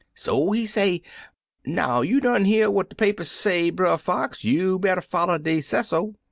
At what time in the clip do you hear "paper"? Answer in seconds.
2.95-3.23